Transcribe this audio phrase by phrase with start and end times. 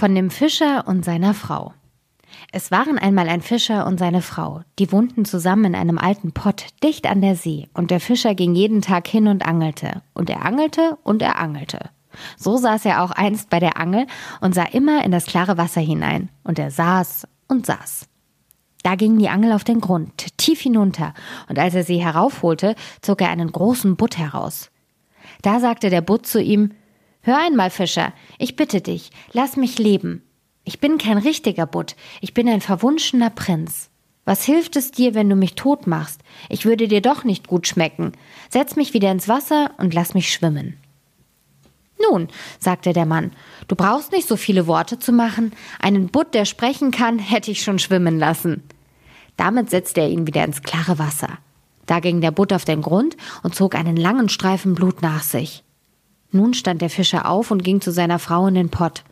[0.00, 1.74] Von dem Fischer und seiner Frau.
[2.52, 6.68] Es waren einmal ein Fischer und seine Frau, die wohnten zusammen in einem alten Pott
[6.82, 10.46] dicht an der See, und der Fischer ging jeden Tag hin und angelte, und er
[10.46, 11.90] angelte und er angelte.
[12.38, 14.06] So saß er auch einst bei der Angel
[14.40, 18.06] und sah immer in das klare Wasser hinein, und er saß und saß.
[18.82, 21.12] Da ging die Angel auf den Grund, tief hinunter,
[21.50, 24.70] und als er sie heraufholte, zog er einen großen Butt heraus.
[25.42, 26.70] Da sagte der Butt zu ihm
[27.22, 30.22] Hör einmal, Fischer, ich bitte dich, lass mich leben.
[30.64, 33.90] Ich bin kein richtiger Butt, ich bin ein verwunschener Prinz.
[34.24, 36.22] Was hilft es dir, wenn du mich tot machst?
[36.48, 38.12] Ich würde dir doch nicht gut schmecken.
[38.48, 40.76] Setz mich wieder ins Wasser und lass mich schwimmen.
[42.10, 43.32] Nun, sagte der Mann,
[43.68, 45.52] du brauchst nicht so viele Worte zu machen.
[45.78, 48.62] Einen Butt, der sprechen kann, hätte ich schon schwimmen lassen.
[49.36, 51.38] Damit setzte er ihn wieder ins klare Wasser.
[51.86, 55.64] Da ging der Butt auf den Grund und zog einen langen Streifen Blut nach sich.
[56.32, 59.04] Nun stand der Fischer auf und ging zu seiner Frau in den Pott.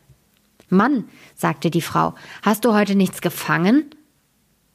[0.68, 1.04] Mann,
[1.34, 3.86] sagte die Frau, hast du heute nichts gefangen?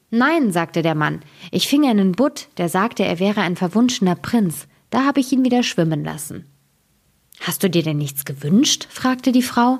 [0.10, 4.68] Nein, sagte der Mann, ich fing einen Butt, der sagte, er wäre ein verwunschener Prinz,
[4.90, 6.46] da habe ich ihn wieder schwimmen lassen.
[7.40, 8.88] Hast du dir denn nichts gewünscht?
[8.90, 9.80] fragte die Frau.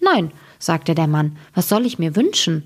[0.00, 2.64] Nein, sagte der Mann, was soll ich mir wünschen?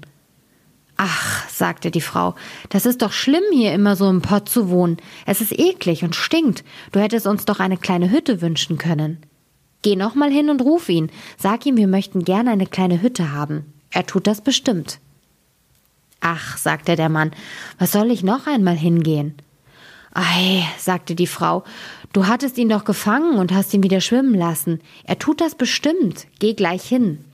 [1.03, 2.35] Ach, sagte die Frau,
[2.69, 4.99] das ist doch schlimm, hier immer so im Pott zu wohnen.
[5.25, 6.63] Es ist eklig und stinkt.
[6.93, 9.17] Du hättest uns doch eine kleine Hütte wünschen können.
[9.81, 11.11] Geh noch mal hin und ruf ihn.
[11.39, 13.73] Sag ihm, wir möchten gerne eine kleine Hütte haben.
[13.89, 14.99] Er tut das bestimmt.
[16.21, 17.31] Ach, sagte der Mann,
[17.79, 19.37] was soll ich noch einmal hingehen?
[20.13, 21.65] Ei, sagte die Frau,
[22.13, 24.83] du hattest ihn doch gefangen und hast ihn wieder schwimmen lassen.
[25.05, 26.27] Er tut das bestimmt.
[26.41, 27.25] Geh gleich hin.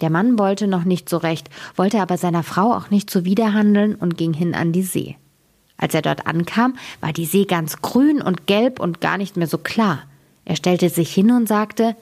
[0.00, 4.16] Der Mann wollte noch nicht so recht, wollte aber seiner Frau auch nicht zuwiderhandeln und
[4.16, 5.16] ging hin an die See.
[5.76, 9.48] Als er dort ankam, war die See ganz grün und gelb und gar nicht mehr
[9.48, 10.04] so klar.
[10.44, 11.96] Er stellte sich hin und sagte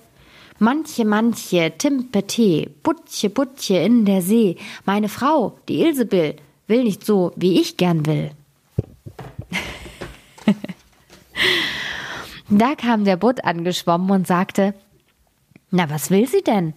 [0.58, 7.32] Manche, manche, Timpete, Butche, Butche in der See, meine Frau, die Ilsebill, will nicht so,
[7.36, 8.30] wie ich gern will.
[12.48, 14.74] da kam der Butt angeschwommen und sagte
[15.70, 16.74] Na, was will sie denn?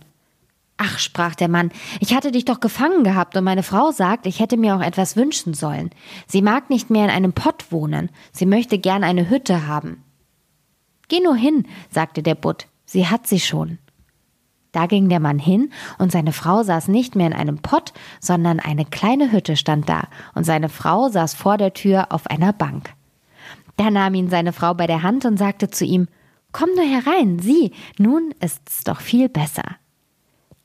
[0.81, 4.39] Ach, sprach der Mann, ich hatte dich doch gefangen gehabt und meine Frau sagt, ich
[4.39, 5.89] hätte mir auch etwas wünschen sollen.
[6.25, 10.05] Sie mag nicht mehr in einem Pott wohnen, sie möchte gern eine Hütte haben.
[11.09, 13.77] Geh nur hin, sagte der Butt, sie hat sie schon.
[14.71, 17.91] Da ging der Mann hin, und seine Frau saß nicht mehr in einem Pott,
[18.21, 22.53] sondern eine kleine Hütte stand da, und seine Frau saß vor der Tür auf einer
[22.53, 22.93] Bank.
[23.75, 26.07] Da nahm ihn seine Frau bei der Hand und sagte zu ihm
[26.53, 29.75] Komm nur herein, sieh, nun ist's doch viel besser.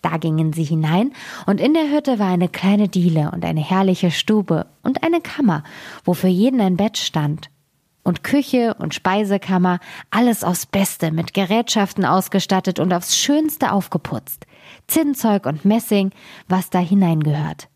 [0.04, 1.14] Da gingen sie hinein,
[1.46, 5.64] und in der Hütte war eine kleine Diele und eine herrliche Stube und eine Kammer,
[6.04, 7.48] wo für jeden ein Bett stand.
[8.02, 14.44] Und Küche und Speisekammer, alles aufs Beste, mit Gerätschaften ausgestattet und aufs Schönste aufgeputzt.
[14.88, 16.10] Zinnzeug und Messing,
[16.48, 17.70] was da hineingehört.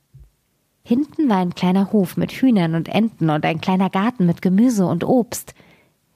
[0.85, 4.85] Hinten war ein kleiner Hof mit Hühnern und Enten und ein kleiner Garten mit Gemüse
[4.85, 5.55] und Obst.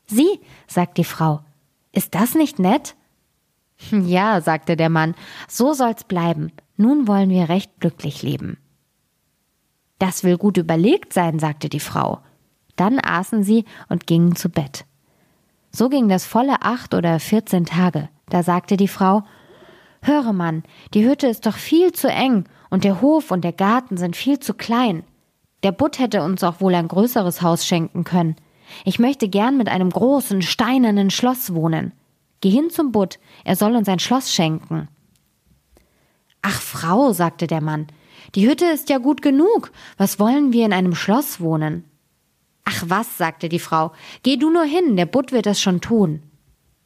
[0.04, 1.40] Sieh, sagt die Frau,
[1.90, 2.96] ist das nicht nett?
[3.91, 5.15] Ja, sagte der Mann,
[5.48, 6.53] so soll's bleiben.
[6.76, 8.59] Nun wollen wir recht glücklich leben.
[9.98, 12.21] Das will gut überlegt sein, sagte die Frau.
[12.76, 14.84] Dann aßen sie und gingen zu Bett.
[15.71, 18.09] So ging das volle acht oder vierzehn Tage.
[18.28, 19.22] Da sagte die Frau,
[20.03, 23.97] Höre, Mann, die Hütte ist doch viel zu eng und der Hof und der Garten
[23.97, 25.04] sind viel zu klein.
[25.62, 28.34] Der Butt hätte uns auch wohl ein größeres Haus schenken können.
[28.84, 31.92] Ich möchte gern mit einem großen, steinernen Schloss wohnen.
[32.42, 34.88] Geh hin zum Butt, er soll uns ein Schloss schenken.
[36.42, 37.86] Ach, Frau, sagte der Mann,
[38.34, 39.70] die Hütte ist ja gut genug.
[39.97, 41.84] Was wollen wir in einem Schloss wohnen?
[42.64, 43.92] Ach was, sagte die Frau,
[44.22, 46.22] geh du nur hin, der Butt wird das schon tun.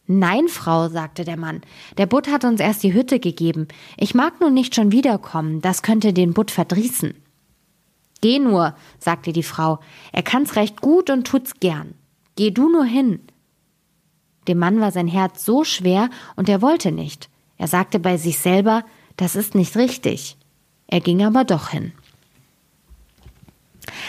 [0.06, 1.62] Nein, Frau, sagte der Mann,
[1.96, 3.66] der Butt hat uns erst die Hütte gegeben.
[3.96, 7.14] Ich mag nun nicht schon wiederkommen, das könnte den Butt verdrießen.
[8.20, 9.80] Geh nur, sagte die Frau,
[10.12, 11.94] er kann's recht gut und tut's gern.
[12.36, 13.20] Geh du nur hin.
[14.48, 17.28] Dem Mann war sein Herz so schwer und er wollte nicht.
[17.58, 18.84] Er sagte bei sich selber,
[19.16, 20.36] das ist nicht richtig.
[20.86, 21.92] Er ging aber doch hin.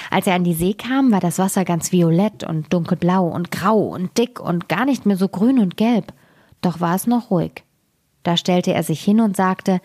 [0.10, 3.80] Als er an die See kam, war das Wasser ganz violett und dunkelblau und grau
[3.80, 6.14] und dick und gar nicht mehr so grün und gelb.
[6.62, 7.64] Doch war es noch ruhig.
[8.24, 9.80] Da stellte er sich hin und sagte,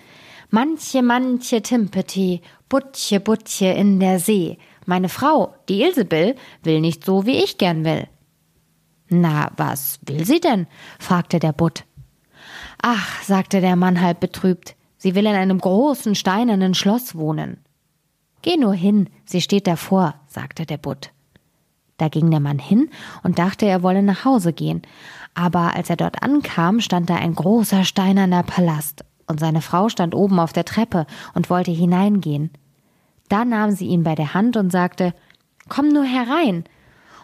[0.51, 4.59] Manche, manche Timpeti, Butche, Butche in der See.
[4.85, 8.07] Meine Frau, die Ilsebill, will nicht so, wie ich gern will.
[9.13, 10.67] Na, was will sie denn?
[10.99, 11.85] fragte der Butt.
[12.81, 17.59] Ach, sagte der Mann halb betrübt, sie will in einem großen steinernen Schloss wohnen.
[18.41, 21.11] Geh nur hin, sie steht davor, sagte der Butt.
[21.99, 22.91] Da ging der Mann hin
[23.23, 24.83] und dachte, er wolle nach Hause gehen,
[25.35, 30.15] aber als er dort ankam, stand da ein großer steinerner Palast, und seine Frau stand
[30.15, 32.51] oben auf der Treppe und wollte hineingehen.
[33.29, 35.15] Da nahm sie ihn bei der Hand und sagte
[35.69, 36.65] Komm nur herein.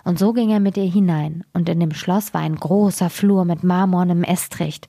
[0.08, 3.44] Und so ging er mit ihr hinein, und in dem Schloss war ein großer Flur
[3.44, 4.88] mit marmornem Estricht.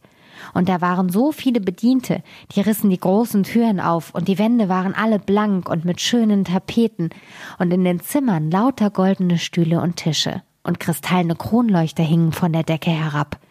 [0.54, 2.24] Und da waren so viele Bediente,
[2.56, 6.46] die rissen die großen Türen auf, und die Wände waren alle blank und mit schönen
[6.46, 7.10] Tapeten,
[7.58, 12.64] und in den Zimmern lauter goldene Stühle und Tische, und kristallene Kronleuchter hingen von der
[12.64, 13.42] Decke herab,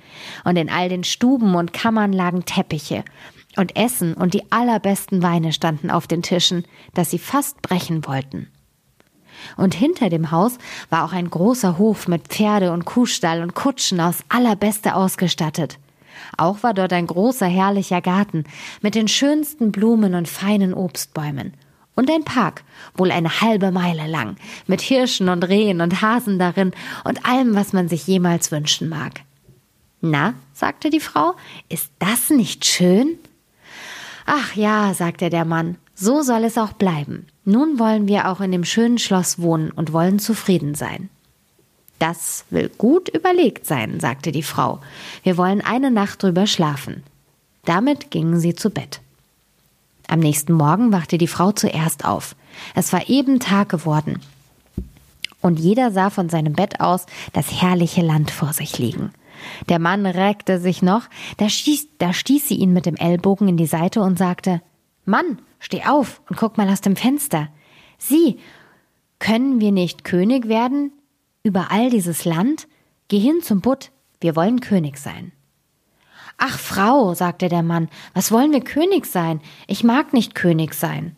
[0.44, 3.04] und in all den Stuben und Kammern lagen Teppiche,
[3.58, 6.64] und Essen und die allerbesten Weine standen auf den Tischen,
[6.94, 8.48] dass sie fast brechen wollten.
[9.56, 10.58] Und hinter dem Haus
[10.90, 15.78] war auch ein großer Hof mit Pferde und Kuhstall und Kutschen aus allerbeste ausgestattet.
[16.36, 18.44] Auch war dort ein großer herrlicher Garten
[18.80, 21.54] mit den schönsten Blumen und feinen Obstbäumen.
[21.94, 22.62] Und ein Park,
[22.94, 24.36] wohl eine halbe Meile lang,
[24.68, 26.72] mit Hirschen und Rehen und Hasen darin
[27.04, 29.22] und allem, was man sich jemals wünschen mag.
[30.00, 31.34] Na, sagte die Frau,
[31.68, 33.18] ist das nicht schön?
[34.26, 37.26] Ach ja, sagte der Mann, so soll es auch bleiben.
[37.48, 41.08] Nun wollen wir auch in dem schönen Schloss wohnen und wollen zufrieden sein.
[41.98, 44.80] Das will gut überlegt sein, sagte die Frau.
[45.22, 47.02] Wir wollen eine Nacht drüber schlafen.
[47.64, 49.00] Damit gingen sie zu Bett.
[50.08, 52.36] Am nächsten Morgen wachte die Frau zuerst auf.
[52.74, 54.20] Es war eben Tag geworden.
[55.40, 59.10] Und jeder sah von seinem Bett aus das herrliche Land vor sich liegen.
[59.70, 61.04] Der Mann reckte sich noch,
[61.38, 64.60] da stieß, da stieß sie ihn mit dem Ellbogen in die Seite und sagte
[65.06, 67.48] Mann, steh auf und guck mal aus dem Fenster.
[67.98, 68.38] Sieh,
[69.18, 70.92] können wir nicht König werden
[71.42, 72.68] über all dieses Land?
[73.08, 73.90] Geh hin zum Butt,
[74.20, 75.32] wir wollen König sein.
[76.36, 79.40] Ach, Frau, sagte der Mann, was wollen wir König sein?
[79.66, 81.16] Ich mag nicht König sein.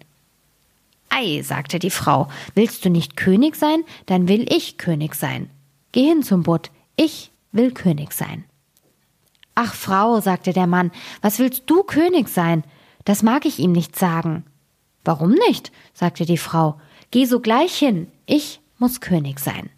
[1.10, 5.50] Ei, sagte die Frau, willst du nicht König sein, dann will ich König sein.
[5.92, 8.44] Geh hin zum Butt, ich will König sein.
[9.54, 10.90] Ach Frau, sagte der Mann,
[11.20, 12.64] was willst du König sein?
[13.04, 14.44] Das mag ich ihm nicht sagen.
[15.04, 15.72] Warum nicht?
[15.94, 16.78] sagte die Frau.
[17.10, 19.70] Geh sogleich hin, ich muss König sein.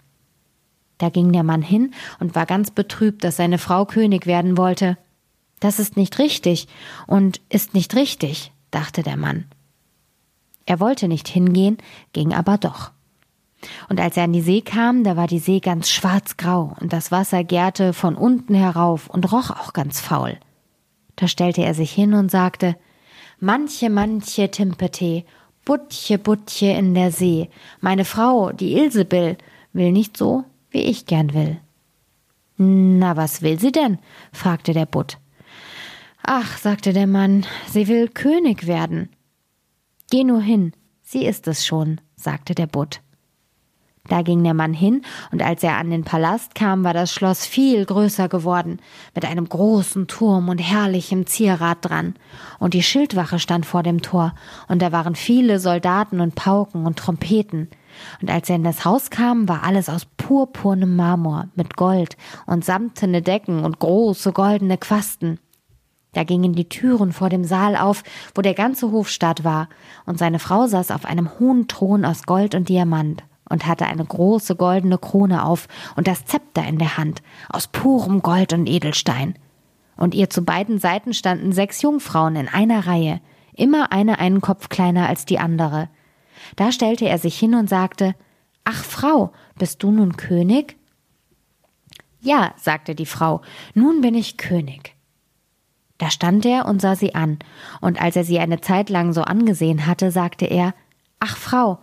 [0.99, 4.99] Da ging der Mann hin und war ganz betrübt, dass seine Frau König werden wollte.
[5.61, 6.69] Das ist nicht richtig
[7.07, 9.47] und ist nicht richtig, dachte der Mann.
[10.67, 11.79] Er wollte nicht hingehen,
[12.13, 12.93] ging aber doch.
[13.89, 17.11] Und als er an die See kam, da war die See ganz schwarzgrau und das
[17.11, 20.39] Wasser gärte von unten herauf und roch auch ganz faul.
[21.17, 22.77] Da stellte er sich hin und sagte,
[23.45, 25.25] Manche, manche Timpete,
[25.65, 27.51] Butche, Butche in der See,
[27.81, 29.37] meine Frau, die Ilsebill,
[29.73, 31.59] will nicht so, wie ich gern will.
[32.57, 33.99] Na, was will sie denn?
[34.33, 35.19] fragte der Butt.
[36.23, 39.09] Ach, sagte der Mann, sie will König werden.
[40.09, 40.73] Geh nur hin,
[41.03, 43.01] sie ist es schon, sagte der Butt.
[44.09, 47.47] Da ging der Mann hin, und als er an den Palast kam, war das Schloss
[47.47, 48.81] viel größer geworden,
[49.15, 52.15] mit einem großen Turm und herrlichem Zierrad dran,
[52.59, 54.35] und die Schildwache stand vor dem Tor,
[54.67, 57.69] und da waren viele Soldaten und Pauken und Trompeten,
[58.21, 62.17] und als er in das Haus kam, war alles aus purpurnem Marmor, mit Gold
[62.47, 65.39] und samtene Decken und große goldene Quasten.
[66.13, 68.03] Da gingen die Türen vor dem Saal auf,
[68.35, 69.69] wo der ganze Hofstaat war,
[70.07, 73.23] und seine Frau saß auf einem hohen Thron aus Gold und Diamant
[73.53, 78.23] und hatte eine große goldene Krone auf und das Zepter in der Hand, aus purem
[78.23, 79.35] Gold und Edelstein.
[79.97, 83.21] Und ihr zu beiden Seiten standen sechs Jungfrauen in einer Reihe,
[83.55, 85.91] immer eine einen Kopf kleiner als die andere.
[86.57, 88.15] Da stellte er sich hin und sagte
[88.65, 90.79] Ach Frau, bist du nun König?
[92.21, 93.43] Ja, sagte die Frau,
[93.75, 94.97] nun bin ich König.
[95.99, 97.39] Da stand er und sah sie an,
[97.83, 100.75] und als er sie eine Zeit lang so angesehen hatte, sagte er
[101.21, 101.81] Ach Frau,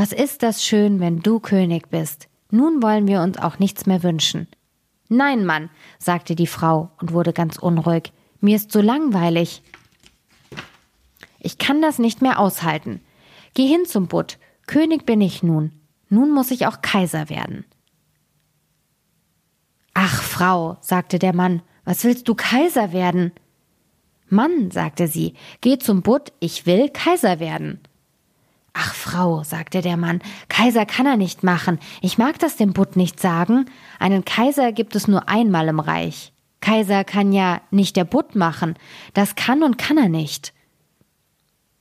[0.00, 2.30] was ist das schön, wenn du König bist?
[2.50, 4.48] Nun wollen wir uns auch nichts mehr wünschen.
[5.10, 8.10] Nein, Mann, sagte die Frau und wurde ganz unruhig.
[8.40, 9.62] Mir ist so langweilig.
[11.38, 13.02] Ich kann das nicht mehr aushalten.
[13.52, 14.38] Geh hin zum Butt.
[14.66, 15.70] König bin ich nun.
[16.08, 17.66] Nun muss ich auch Kaiser werden.
[19.92, 23.32] Ach, Frau, sagte der Mann, was willst du Kaiser werden?
[24.30, 27.80] Mann, sagte sie, geh zum Butt, ich will Kaiser werden.
[28.72, 31.78] Ach Frau, sagte der Mann, Kaiser kann er nicht machen.
[32.00, 33.66] Ich mag das dem Butt nicht sagen.
[33.98, 36.32] Einen Kaiser gibt es nur einmal im Reich.
[36.60, 38.74] Kaiser kann ja nicht der Butt machen.
[39.14, 40.52] Das kann und kann er nicht.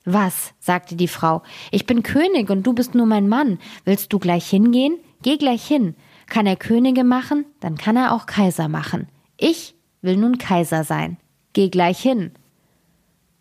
[0.05, 0.53] Was?
[0.60, 1.43] sagte die Frau.
[1.72, 3.60] Ich bin König und du bist nur mein Mann.
[3.86, 4.98] Willst du gleich hingehen?
[5.22, 5.96] Geh gleich hin.
[6.27, 9.08] Kann er Könige machen, dann kann er auch Kaiser machen.
[9.38, 11.17] Ich will nun Kaiser sein.
[11.53, 12.31] Geh gleich hin.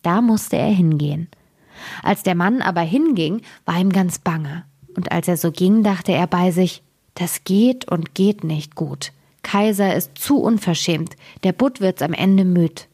[0.01, 1.29] Da musste er hingehen.
[2.03, 4.65] Als der Mann aber hinging, war ihm ganz bange.
[4.95, 6.83] Und als er so ging, dachte er bei sich,
[7.15, 9.11] das geht und geht nicht gut.
[9.43, 12.87] Kaiser ist zu unverschämt, der Butt wird's am Ende müd.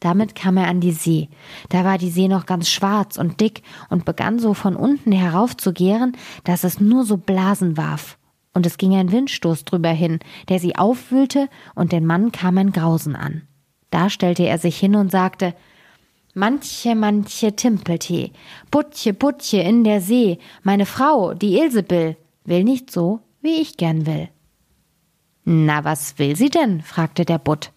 [0.00, 1.28] Damit kam er an die See.
[1.68, 5.56] Da war die See noch ganz schwarz und dick und begann so von unten herauf
[5.56, 8.18] zu gären, dass es nur so Blasen warf.
[8.52, 10.18] Und es ging ein Windstoß drüber hin,
[10.48, 13.42] der sie aufwühlte, und den Mann kam ein Grausen an.
[13.90, 15.54] Da stellte er sich hin und sagte,
[16.34, 18.32] Manche, manche Timpeltee,
[18.70, 24.06] Butche, Butche in der See, meine Frau, die Ilsebill, will nicht so, wie ich gern
[24.06, 24.30] will.
[25.44, 26.80] Na, was will sie denn?
[26.80, 27.72] fragte der Butt.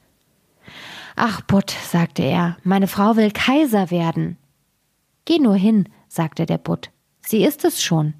[1.18, 4.38] Ach, Butt, sagte er, meine Frau will Kaiser werden.
[5.26, 6.92] Geh nur hin, sagte der Butt,
[7.26, 8.14] sie ist es schon.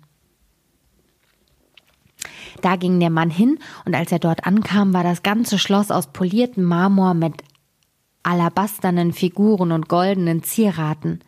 [2.62, 6.08] Da ging der Mann hin, und als er dort ankam, war das ganze Schloss aus
[6.08, 7.36] poliertem Marmor mit
[8.26, 11.20] alabasternen Figuren und goldenen Zieraten.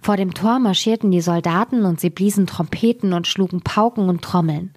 [0.00, 4.72] Vor dem Tor marschierten die Soldaten und sie bliesen Trompeten und schlugen Pauken und Trommeln.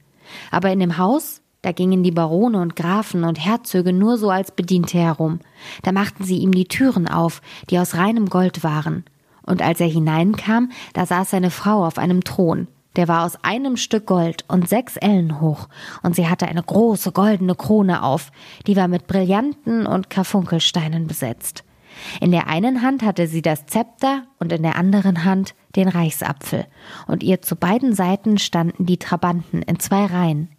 [0.52, 4.52] Aber in dem Haus, da gingen die Barone und Grafen und Herzöge nur so als
[4.52, 5.40] Bediente herum.
[5.84, 9.04] Da machten sie ihm die Türen auf, die aus reinem Gold waren.
[9.44, 12.68] Und als er hineinkam, da saß seine Frau auf einem Thron.
[12.98, 15.70] Der war aus einem Stück Gold und sechs Ellen hoch,
[16.04, 18.32] und sie hatte eine große goldene Krone auf,
[18.68, 21.64] die war mit Brillanten und Karfunkelsteinen besetzt.
[22.20, 26.66] In der einen Hand hatte sie das Zepter und in der anderen Hand den Reichsapfel,
[27.08, 30.50] und ihr zu beiden Seiten standen die Trabanten in zwei Reihen,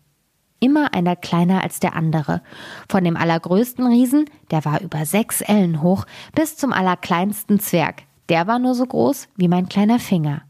[0.58, 2.40] immer einer kleiner als der andere,
[2.88, 8.46] von dem allergrößten Riesen, der war über sechs Ellen hoch, bis zum allerkleinsten Zwerg, der
[8.46, 10.42] war nur so groß wie mein kleiner Finger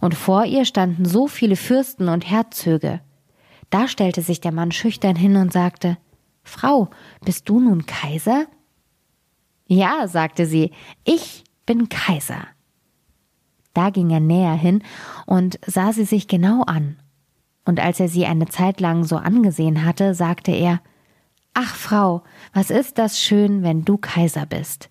[0.00, 3.00] und vor ihr standen so viele Fürsten und Herzöge.
[3.70, 5.98] Da stellte sich der Mann schüchtern hin und sagte
[6.42, 6.90] Frau,
[7.24, 8.46] bist du nun Kaiser?
[9.66, 10.72] Ja, sagte sie,
[11.04, 12.46] ich bin Kaiser.
[13.74, 14.82] Da ging er näher hin
[15.26, 16.98] und sah sie sich genau an.
[17.64, 20.80] Und als er sie eine Zeit lang so angesehen hatte, sagte er
[21.54, 24.90] Ach, Frau, was ist das schön, wenn du Kaiser bist.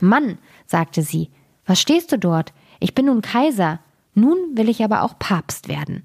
[0.00, 1.30] Mann, sagte sie,
[1.64, 2.52] was stehst du dort?
[2.78, 3.80] Ich bin nun Kaiser.
[4.18, 6.04] Nun will ich aber auch Papst werden.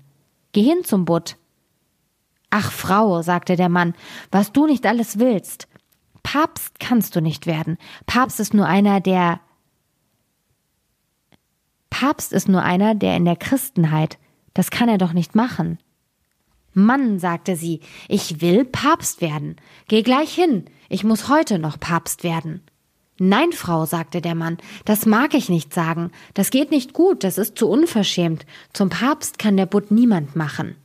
[0.51, 1.38] Geh hin zum Butt.
[2.51, 3.96] Ach, Frau, sagte der Mann,
[4.29, 5.67] was du nicht alles willst.
[6.22, 7.77] Papst kannst du nicht werden.
[8.05, 9.39] Papst ist nur einer, der
[11.89, 14.20] Papst ist nur einer, der in der Christenheit.
[14.53, 15.79] Das kann er doch nicht machen.
[16.74, 19.55] Mann, sagte sie, ich will Papst werden.
[19.88, 20.65] Geh gleich hin.
[20.88, 22.62] Ich muss heute noch Papst werden.
[23.20, 26.12] Nein, Frau, sagte der Mann, das mag ich nicht sagen.
[26.34, 28.46] Das geht nicht gut, das ist zu unverschämt.
[28.74, 30.75] Zum Papst kann der Butt niemand machen.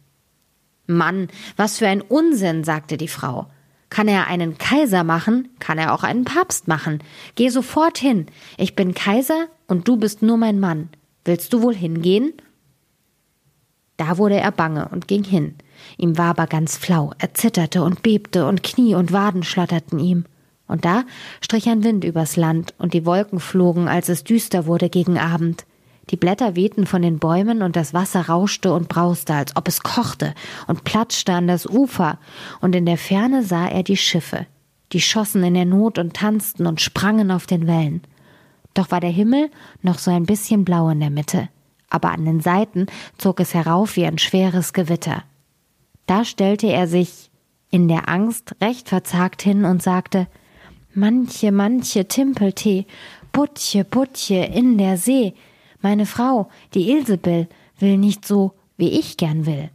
[0.86, 3.46] Mann, was für ein Unsinn, sagte die Frau.
[3.90, 7.02] Kann er einen Kaiser machen, kann er auch einen Papst machen.
[7.34, 8.26] Geh sofort hin.
[8.58, 10.90] Ich bin Kaiser und du bist nur mein Mann.
[11.24, 12.34] Willst du wohl hingehen?
[13.96, 15.56] Da wurde er bange und ging hin.
[15.96, 20.24] Ihm war aber ganz flau, er zitterte und bebte und Knie und Waden schlotterten ihm.
[20.68, 21.04] Und da
[21.40, 25.64] strich ein Wind übers Land, und die Wolken flogen, als es düster wurde gegen Abend.
[26.10, 29.82] Die Blätter wehten von den Bäumen, und das Wasser rauschte und brauste, als ob es
[29.82, 30.34] kochte,
[30.66, 32.18] und platschte an das Ufer,
[32.60, 34.46] und in der Ferne sah er die Schiffe.
[34.92, 38.02] Die schossen in der Not und tanzten und sprangen auf den Wellen.
[38.74, 39.50] Doch war der Himmel
[39.82, 41.48] noch so ein bisschen blau in der Mitte,
[41.90, 42.86] aber an den Seiten
[43.18, 45.24] zog es herauf wie ein schweres Gewitter.
[46.06, 47.30] Da stellte er sich
[47.70, 50.26] in der Angst recht verzagt hin und sagte
[50.98, 52.84] Manche, manche Timpeltee,
[53.30, 55.32] Butche, Butche in der See.
[55.80, 57.46] Meine Frau, die Ilsebill,
[57.78, 59.70] will nicht so, wie ich gern will.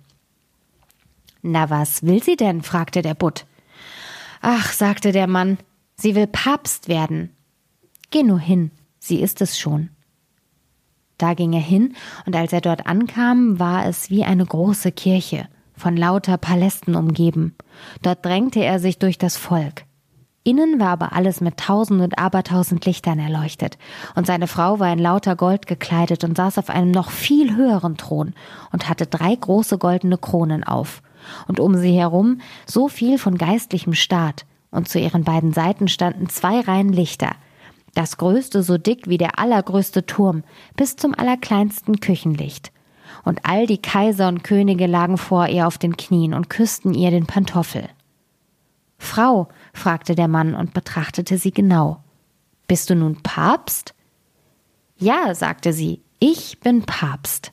[1.42, 2.62] Na, was will sie denn?
[2.62, 3.46] fragte der Butt.
[4.42, 5.60] Ach, sagte der Mann,
[5.96, 7.30] sie will Papst werden.
[8.12, 9.92] Geh nur hin, sie ist es schon.
[11.18, 15.48] Da ging er hin, und als er dort ankam, war es wie eine große Kirche,
[15.74, 17.56] von lauter Palästen umgeben.
[18.02, 19.86] Dort drängte er sich durch das Volk.
[20.46, 23.78] Innen war aber alles mit tausend und abertausend Lichtern erleuchtet,
[24.16, 27.96] und seine Frau war in lauter Gold gekleidet und saß auf einem noch viel höheren
[27.96, 28.34] Thron
[28.74, 31.02] und hatte drei große goldene Kronen auf,
[31.48, 36.28] und um sie herum so viel von geistlichem Staat, und zu ihren beiden Seiten standen
[36.28, 37.32] zwei Reihen Lichter,
[37.96, 40.44] das größte so dick wie der allergrößte Turm,
[40.76, 42.72] bis zum allerkleinsten Küchenlicht.
[43.24, 47.12] Und all die Kaiser und Könige lagen vor ihr auf den Knien und küssten ihr
[47.12, 47.88] den Pantoffel.
[49.04, 52.04] Frau, fragte der Mann und betrachtete sie genau.
[52.68, 53.94] Bist du nun Papst?
[54.98, 57.52] Ja, sagte sie, ich bin Papst.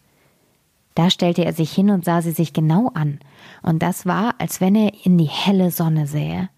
[0.94, 3.20] Da stellte er sich hin und sah sie sich genau an,
[3.62, 6.48] und das war, als wenn er in die helle Sonne sähe.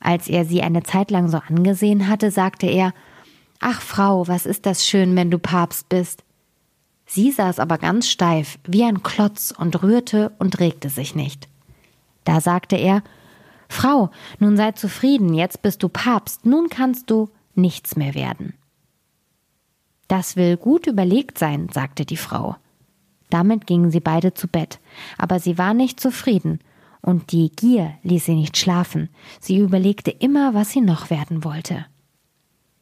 [0.00, 2.92] Als er sie eine Zeit lang so angesehen hatte, sagte er
[3.60, 6.24] Ach Frau, was ist das schön, wenn du Papst bist.
[7.04, 11.48] Sie saß aber ganz steif, wie ein Klotz, und rührte und regte sich nicht.
[12.24, 13.02] Da sagte er
[13.70, 14.10] Frau,
[14.40, 18.54] nun sei zufrieden, jetzt bist du Papst, nun kannst du nichts mehr werden.
[20.08, 22.56] Das will gut überlegt sein, sagte die Frau.
[23.30, 24.80] Damit gingen sie beide zu Bett,
[25.18, 26.58] aber sie war nicht zufrieden,
[27.00, 29.08] und die Gier ließ sie nicht schlafen,
[29.38, 31.86] sie überlegte immer, was sie noch werden wollte.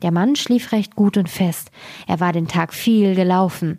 [0.00, 1.71] Der Mann schlief recht gut und fest,
[2.07, 3.78] er war den Tag viel gelaufen.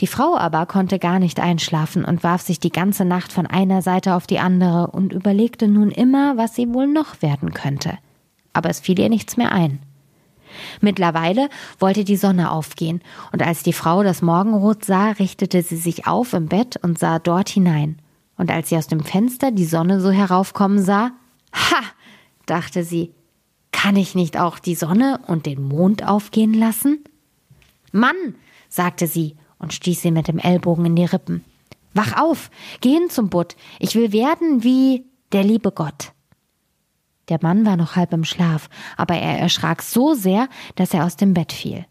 [0.00, 3.82] Die Frau aber konnte gar nicht einschlafen und warf sich die ganze Nacht von einer
[3.82, 7.98] Seite auf die andere und überlegte nun immer, was sie wohl noch werden könnte.
[8.52, 9.80] Aber es fiel ihr nichts mehr ein.
[10.80, 13.00] Mittlerweile wollte die Sonne aufgehen,
[13.32, 17.18] und als die Frau das Morgenrot sah, richtete sie sich auf im Bett und sah
[17.18, 18.00] dort hinein.
[18.36, 21.12] Und als sie aus dem Fenster die Sonne so heraufkommen sah,
[21.52, 21.82] ha,
[22.46, 23.12] dachte sie,
[23.70, 27.04] kann ich nicht auch die Sonne und den Mond aufgehen lassen?
[27.92, 28.34] Mann,
[28.68, 31.44] sagte sie und stieß sie mit dem Ellbogen in die Rippen.
[31.94, 32.50] Wach auf,
[32.80, 36.12] geh hin zum Butt, ich will werden wie der liebe Gott.
[37.28, 41.16] Der Mann war noch halb im Schlaf, aber er erschrak so sehr, dass er aus
[41.16, 41.86] dem Bett fiel.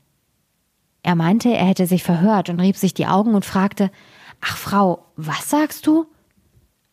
[1.02, 3.90] Er meinte, er hätte sich verhört und rieb sich die Augen und fragte
[4.42, 6.06] Ach Frau, was sagst du?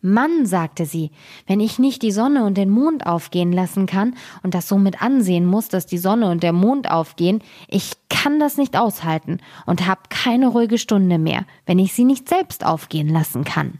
[0.00, 1.10] Mann, sagte sie,
[1.46, 5.46] wenn ich nicht die Sonne und den Mond aufgehen lassen kann und das somit ansehen
[5.46, 7.92] muss, dass die Sonne und der Mond aufgehen, ich
[8.26, 12.66] kann das nicht aushalten und hab keine ruhige Stunde mehr, wenn ich sie nicht selbst
[12.66, 13.78] aufgehen lassen kann.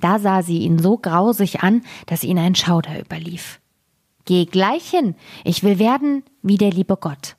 [0.00, 3.60] Da sah sie ihn so grausig an, dass ihn ein Schauder überlief.
[4.24, 7.36] Geh gleich hin, ich will werden wie der liebe Gott.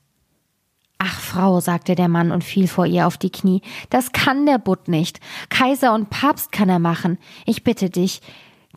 [0.99, 4.59] Ach, Frau, sagte der Mann und fiel vor ihr auf die Knie, das kann der
[4.59, 5.19] Butt nicht.
[5.49, 7.17] Kaiser und Papst kann er machen.
[7.47, 8.21] Ich bitte dich,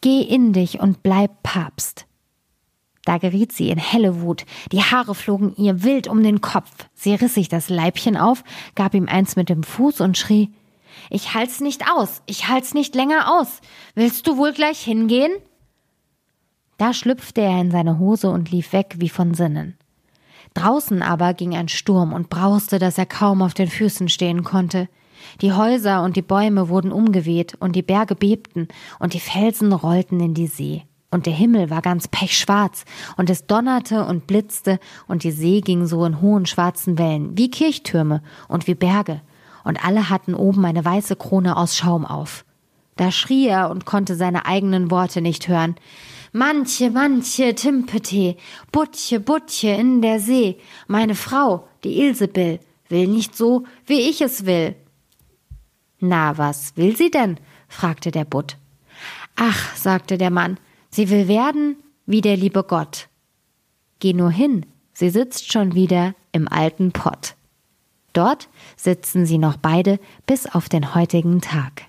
[0.00, 2.07] geh in dich und bleib Papst.
[3.08, 6.70] Da geriet sie in helle Wut, die Haare flogen ihr wild um den Kopf.
[6.92, 10.50] Sie riss sich das Leibchen auf, gab ihm eins mit dem Fuß und schrie
[11.08, 13.62] ich halt's nicht aus, ich halt's nicht länger aus.
[13.94, 15.32] Willst du wohl gleich hingehen?
[16.76, 19.78] Da schlüpfte er in seine Hose und lief weg wie von Sinnen.
[20.52, 24.86] Draußen aber ging ein Sturm und brauste, dass er kaum auf den Füßen stehen konnte.
[25.40, 28.68] Die Häuser und die Bäume wurden umgeweht und die Berge bebten
[28.99, 30.84] und die Felsen rollten in die See.
[31.10, 32.84] Und der Himmel war ganz pechschwarz
[33.16, 37.50] und es donnerte und blitzte und die See ging so in hohen schwarzen Wellen, wie
[37.50, 39.23] Kirchtürme und wie Berge
[39.68, 42.47] und alle hatten oben eine weiße Krone aus Schaum auf.
[42.97, 45.76] Da schrie er und konnte seine eigenen Worte nicht hören.
[46.32, 48.36] Manche, manche, Timpete,
[48.73, 54.47] Butche, Butche in der See, meine Frau, die Ilsebill, will nicht so, wie ich es
[54.47, 54.75] will.
[56.00, 57.38] Na, was will sie denn?
[57.68, 58.56] fragte der Butt.
[59.36, 60.58] Ach, sagte der Mann,
[60.99, 63.08] sie will werden wie der liebe Gott.
[64.00, 67.37] Geh nur hin, sie sitzt schon wieder im alten Pott.
[68.15, 71.84] Dort sitzen sie noch beide bis auf den heutigen Tag.